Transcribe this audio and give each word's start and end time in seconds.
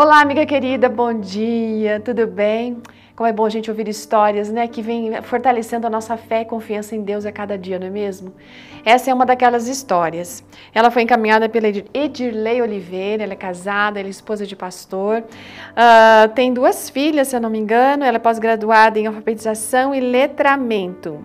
Olá, 0.00 0.20
amiga 0.20 0.46
querida, 0.46 0.88
bom 0.88 1.12
dia, 1.12 1.98
tudo 1.98 2.24
bem? 2.24 2.80
Como 3.16 3.28
é 3.28 3.32
bom 3.32 3.44
a 3.44 3.50
gente 3.50 3.68
ouvir 3.68 3.88
histórias, 3.88 4.48
né, 4.48 4.68
que 4.68 4.80
vem 4.80 5.20
fortalecendo 5.22 5.88
a 5.88 5.90
nossa 5.90 6.16
fé 6.16 6.42
e 6.42 6.44
confiança 6.44 6.94
em 6.94 7.02
Deus 7.02 7.26
a 7.26 7.32
cada 7.32 7.58
dia, 7.58 7.80
não 7.80 7.88
é 7.88 7.90
mesmo? 7.90 8.32
Essa 8.84 9.10
é 9.10 9.12
uma 9.12 9.26
daquelas 9.26 9.66
histórias. 9.66 10.44
Ela 10.72 10.88
foi 10.92 11.02
encaminhada 11.02 11.48
pela 11.48 11.66
Edirley 11.66 12.62
Oliveira, 12.62 13.24
ela 13.24 13.32
é 13.32 13.36
casada, 13.36 13.98
ela 13.98 14.08
é 14.08 14.10
esposa 14.10 14.46
de 14.46 14.54
pastor, 14.54 15.24
uh, 15.24 16.28
tem 16.32 16.54
duas 16.54 16.88
filhas, 16.88 17.26
se 17.26 17.34
eu 17.34 17.40
não 17.40 17.50
me 17.50 17.58
engano, 17.58 18.04
ela 18.04 18.18
é 18.18 18.20
pós-graduada 18.20 19.00
em 19.00 19.08
alfabetização 19.08 19.92
e 19.92 19.98
letramento. 19.98 21.24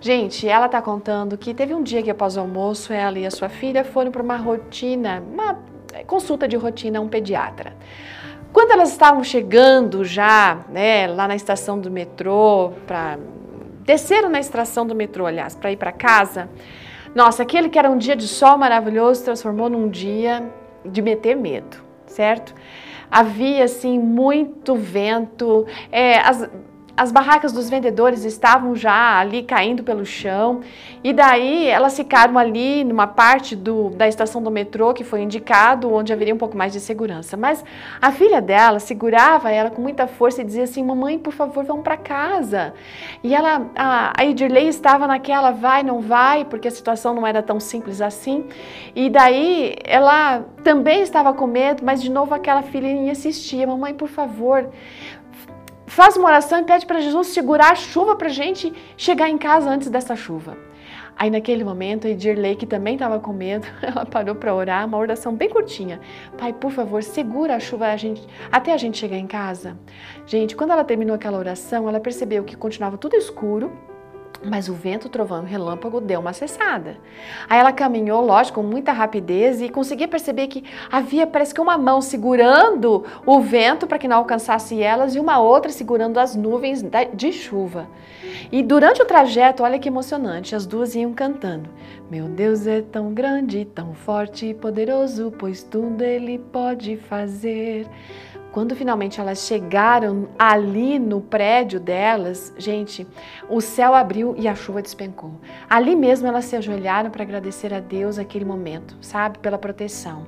Gente, 0.00 0.48
ela 0.48 0.64
está 0.64 0.80
contando 0.80 1.36
que 1.36 1.52
teve 1.52 1.74
um 1.74 1.82
dia 1.82 2.02
que 2.02 2.10
após 2.10 2.38
o 2.38 2.40
almoço, 2.40 2.94
ela 2.94 3.18
e 3.18 3.26
a 3.26 3.30
sua 3.30 3.50
filha 3.50 3.84
foram 3.84 4.10
para 4.10 4.22
uma 4.22 4.38
rotina, 4.38 5.22
uma 5.34 5.58
consulta 6.10 6.48
de 6.48 6.56
rotina 6.56 6.98
a 6.98 7.02
um 7.02 7.08
pediatra. 7.08 7.72
Quando 8.52 8.72
elas 8.72 8.90
estavam 8.90 9.22
chegando 9.22 10.04
já, 10.04 10.58
né, 10.68 11.06
lá 11.06 11.28
na 11.28 11.36
estação 11.36 11.78
do 11.78 11.88
metrô, 11.88 12.72
para 12.84 13.16
desceram 13.84 14.28
na 14.28 14.40
estação 14.40 14.84
do 14.84 14.94
metrô, 14.94 15.24
aliás, 15.26 15.54
para 15.54 15.70
ir 15.70 15.76
para 15.76 15.92
casa, 15.92 16.48
nossa, 17.14 17.44
aquele 17.44 17.68
que 17.68 17.78
era 17.78 17.88
um 17.88 17.96
dia 17.96 18.16
de 18.16 18.26
sol 18.26 18.58
maravilhoso 18.58 19.24
transformou 19.24 19.70
num 19.70 19.88
dia 19.88 20.42
de 20.84 21.00
meter 21.00 21.36
medo, 21.36 21.76
certo? 22.06 22.54
Havia 23.08 23.64
assim 23.64 23.96
muito 23.98 24.74
vento, 24.74 25.64
é, 25.92 26.18
as, 26.18 26.48
as 27.00 27.10
barracas 27.10 27.50
dos 27.50 27.70
vendedores 27.70 28.26
estavam 28.26 28.76
já 28.76 29.18
ali 29.18 29.42
caindo 29.42 29.82
pelo 29.82 30.04
chão, 30.04 30.60
e 31.02 31.14
daí 31.14 31.66
elas 31.66 31.96
ficaram 31.96 32.36
ali 32.36 32.84
numa 32.84 33.06
parte 33.06 33.56
do, 33.56 33.88
da 33.88 34.06
estação 34.06 34.42
do 34.42 34.50
metrô 34.50 34.92
que 34.92 35.02
foi 35.02 35.22
indicado, 35.22 35.90
onde 35.90 36.12
haveria 36.12 36.34
um 36.34 36.36
pouco 36.36 36.58
mais 36.58 36.74
de 36.74 36.78
segurança. 36.78 37.38
Mas 37.38 37.64
a 38.02 38.12
filha 38.12 38.42
dela 38.42 38.78
segurava 38.78 39.50
ela 39.50 39.70
com 39.70 39.80
muita 39.80 40.06
força 40.06 40.42
e 40.42 40.44
dizia 40.44 40.64
assim: 40.64 40.84
Mamãe, 40.84 41.18
por 41.18 41.32
favor, 41.32 41.64
vamos 41.64 41.82
para 41.82 41.96
casa. 41.96 42.74
E 43.24 43.34
ela, 43.34 43.70
a, 43.74 44.12
a 44.14 44.26
Edirley 44.26 44.68
estava 44.68 45.06
naquela 45.06 45.52
vai, 45.52 45.82
não 45.82 46.02
vai, 46.02 46.44
porque 46.44 46.68
a 46.68 46.70
situação 46.70 47.14
não 47.14 47.26
era 47.26 47.42
tão 47.42 47.58
simples 47.58 48.02
assim. 48.02 48.44
E 48.94 49.08
daí 49.08 49.74
ela 49.84 50.44
também 50.62 51.00
estava 51.00 51.32
com 51.32 51.46
medo, 51.46 51.82
mas 51.82 52.02
de 52.02 52.10
novo 52.10 52.34
aquela 52.34 52.60
filhinha 52.60 53.10
insistia: 53.10 53.66
Mamãe, 53.66 53.94
por 53.94 54.08
favor, 54.08 54.68
faz 56.00 56.16
uma 56.16 56.28
oração 56.28 56.58
e 56.58 56.64
pede 56.64 56.86
para 56.86 56.98
Jesus 56.98 57.26
segurar 57.26 57.72
a 57.72 57.74
chuva 57.74 58.16
para 58.16 58.28
a 58.28 58.32
gente 58.32 58.72
chegar 58.96 59.28
em 59.28 59.36
casa 59.36 59.68
antes 59.68 59.90
dessa 59.90 60.16
chuva. 60.16 60.56
Aí 61.14 61.28
naquele 61.28 61.62
momento, 61.62 62.06
a 62.06 62.10
Edirley, 62.10 62.56
que 62.56 62.64
também 62.64 62.94
estava 62.94 63.20
com 63.20 63.34
medo, 63.34 63.66
ela 63.82 64.06
parou 64.06 64.34
para 64.34 64.54
orar, 64.54 64.86
uma 64.86 64.96
oração 64.96 65.36
bem 65.36 65.50
curtinha. 65.50 66.00
Pai, 66.38 66.54
por 66.54 66.70
favor, 66.72 67.02
segura 67.02 67.54
a 67.54 67.60
chuva 67.60 67.88
a 67.88 67.98
gente, 67.98 68.26
até 68.50 68.72
a 68.72 68.78
gente 68.78 68.96
chegar 68.96 69.18
em 69.18 69.26
casa. 69.26 69.76
Gente, 70.24 70.56
quando 70.56 70.70
ela 70.70 70.84
terminou 70.84 71.14
aquela 71.14 71.36
oração, 71.36 71.86
ela 71.86 72.00
percebeu 72.00 72.44
que 72.44 72.56
continuava 72.56 72.96
tudo 72.96 73.14
escuro, 73.14 73.70
mas 74.44 74.68
o 74.68 74.74
vento, 74.74 75.08
trovão 75.08 75.44
e 75.44 75.50
relâmpago 75.50 76.00
deu 76.00 76.20
uma 76.20 76.32
cessada. 76.32 76.96
Aí 77.48 77.58
ela 77.58 77.72
caminhou, 77.72 78.24
lógico, 78.24 78.60
com 78.60 78.66
muita 78.66 78.92
rapidez 78.92 79.60
e 79.60 79.68
conseguia 79.68 80.08
perceber 80.08 80.46
que 80.46 80.64
havia, 80.90 81.26
parece 81.26 81.54
que 81.54 81.60
uma 81.60 81.76
mão 81.76 82.00
segurando 82.00 83.04
o 83.26 83.40
vento 83.40 83.86
para 83.86 83.98
que 83.98 84.08
não 84.08 84.16
alcançasse 84.16 84.82
elas 84.82 85.14
e 85.14 85.20
uma 85.20 85.38
outra 85.38 85.70
segurando 85.70 86.18
as 86.18 86.34
nuvens 86.34 86.82
de 87.12 87.32
chuva. 87.32 87.86
E 88.50 88.62
durante 88.62 89.02
o 89.02 89.06
trajeto, 89.06 89.62
olha 89.62 89.78
que 89.78 89.88
emocionante, 89.88 90.56
as 90.56 90.66
duas 90.66 90.94
iam 90.94 91.12
cantando. 91.12 91.68
Meu 92.10 92.26
Deus 92.26 92.66
é 92.66 92.80
tão 92.80 93.12
grande, 93.12 93.64
tão 93.64 93.94
forte 93.94 94.46
e 94.46 94.54
poderoso, 94.54 95.32
pois 95.38 95.62
tudo 95.62 96.02
ele 96.02 96.38
pode 96.38 96.96
fazer. 96.96 97.86
Quando 98.52 98.74
finalmente 98.74 99.20
elas 99.20 99.46
chegaram 99.46 100.28
ali 100.36 100.98
no 100.98 101.20
prédio 101.20 101.78
delas, 101.78 102.52
gente, 102.58 103.06
o 103.48 103.60
céu 103.60 103.94
abriu 103.94 104.34
e 104.36 104.48
a 104.48 104.54
chuva 104.56 104.82
despencou. 104.82 105.32
Ali 105.68 105.94
mesmo 105.94 106.26
elas 106.26 106.46
se 106.46 106.56
ajoelharam 106.56 107.10
para 107.10 107.22
agradecer 107.22 107.72
a 107.72 107.78
Deus 107.78 108.18
aquele 108.18 108.44
momento, 108.44 108.96
sabe, 109.00 109.38
pela 109.38 109.56
proteção. 109.56 110.26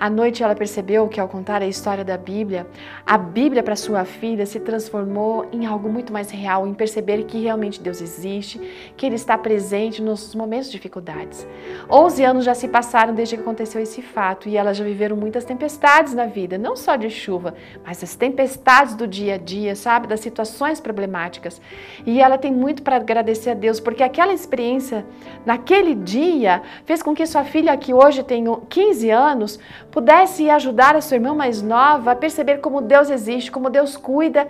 À 0.00 0.08
noite 0.08 0.44
ela 0.44 0.54
percebeu 0.54 1.08
que 1.08 1.18
ao 1.18 1.28
contar 1.28 1.60
a 1.60 1.66
história 1.66 2.04
da 2.04 2.16
Bíblia, 2.16 2.68
a 3.04 3.18
Bíblia 3.18 3.64
para 3.64 3.74
sua 3.74 4.04
filha 4.04 4.46
se 4.46 4.60
transformou 4.60 5.48
em 5.50 5.66
algo 5.66 5.88
muito 5.88 6.12
mais 6.12 6.30
real, 6.30 6.68
em 6.68 6.72
perceber 6.72 7.24
que 7.24 7.42
realmente 7.42 7.80
Deus 7.80 8.00
existe, 8.00 8.60
que 8.96 9.04
Ele 9.04 9.16
está 9.16 9.36
presente 9.36 10.00
nos 10.00 10.36
momentos 10.36 10.66
de 10.70 10.76
dificuldades. 10.76 11.44
Onze 11.90 12.22
anos 12.22 12.44
já 12.44 12.54
se 12.54 12.68
passaram 12.68 13.12
desde 13.12 13.36
que 13.36 13.42
aconteceu 13.42 13.82
esse 13.82 14.00
fato 14.00 14.48
e 14.48 14.56
elas 14.56 14.76
já 14.76 14.84
viveram 14.84 15.16
muitas 15.16 15.44
tempestades 15.44 16.14
na 16.14 16.26
vida, 16.26 16.56
não 16.56 16.76
só 16.76 16.94
de 16.94 17.10
chuva, 17.10 17.54
mas 17.84 18.00
as 18.00 18.14
tempestades 18.14 18.94
do 18.94 19.06
dia 19.06 19.34
a 19.34 19.38
dia, 19.38 19.74
sabe, 19.74 20.06
das 20.06 20.20
situações 20.20 20.80
problemáticas. 20.80 21.60
E 22.06 22.20
ela 22.20 22.38
tem 22.38 22.52
muito 22.52 22.84
para 22.84 22.96
agradecer 22.96 23.50
a 23.50 23.54
Deus, 23.54 23.80
porque 23.80 24.04
aquela 24.04 24.32
experiência 24.32 25.04
naquele 25.44 25.96
dia 25.96 26.62
fez 26.84 27.02
com 27.02 27.12
que 27.16 27.26
sua 27.26 27.42
filha, 27.42 27.76
que 27.76 27.92
hoje 27.92 28.22
tem 28.22 28.44
15 28.68 29.10
anos, 29.10 29.58
pudesse 29.98 30.48
ajudar 30.48 30.94
a 30.94 31.00
sua 31.00 31.16
irmã 31.16 31.34
mais 31.34 31.60
nova 31.60 32.12
a 32.12 32.14
perceber 32.14 32.58
como 32.58 32.80
Deus 32.80 33.10
existe, 33.10 33.50
como 33.50 33.68
Deus 33.68 33.96
cuida 33.96 34.46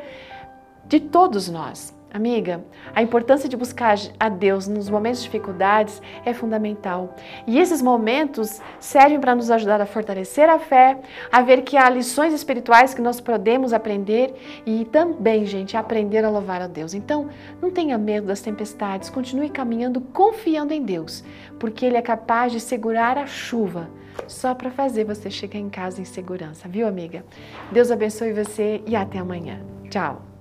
de 0.85 1.01
todos 1.01 1.49
nós. 1.49 1.97
Amiga, 2.13 2.63
a 2.95 3.03
importância 3.03 3.49
de 3.49 3.57
buscar 3.57 3.97
a 4.21 4.29
Deus 4.29 4.69
nos 4.69 4.91
momentos 4.91 5.21
de 5.21 5.25
dificuldades 5.25 6.03
é 6.23 6.35
fundamental. 6.35 7.17
E 7.47 7.59
esses 7.59 7.81
momentos 7.81 8.61
servem 8.79 9.19
para 9.19 9.35
nos 9.35 9.51
ajudar 9.51 9.81
a 9.81 9.87
fortalecer 9.87 10.51
a 10.51 10.59
fé, 10.59 10.99
a 11.33 11.41
ver 11.41 11.63
que 11.63 11.79
há 11.79 11.89
lições 11.89 12.35
espirituais 12.35 12.93
que 12.93 13.01
nós 13.01 13.19
podemos 13.19 13.73
aprender 13.73 14.35
e 14.67 14.85
também, 14.85 15.47
gente, 15.47 15.79
aprender 15.79 16.27
a 16.27 16.31
louvar 16.31 16.61
a 16.61 16.67
Deus. 16.67 16.93
Então, 16.93 17.31
não 17.59 17.71
tenha 17.71 17.97
medo 17.97 18.27
das 18.27 18.43
tempestades, 18.43 19.09
continue 19.09 19.49
caminhando 19.49 20.03
confiando 20.03 20.75
em 20.75 20.83
Deus, 20.83 21.25
porque 21.59 21.87
Ele 21.87 21.97
é 21.97 22.03
capaz 22.03 22.53
de 22.53 22.61
segurar 22.61 23.17
a 23.17 23.25
chuva 23.25 23.89
só 24.29 24.55
para 24.55 24.71
fazer 24.71 25.05
você 25.05 25.31
chegar 25.31 25.59
em 25.59 25.69
casa 25.69 26.01
em 26.01 26.05
segurança, 26.05 26.69
viu, 26.69 26.87
amiga? 26.87 27.25
Deus 27.73 27.91
abençoe 27.91 28.33
você 28.33 28.83
e 28.87 28.95
até 28.95 29.19
amanhã. 29.19 29.61
Tchau! 29.91 30.38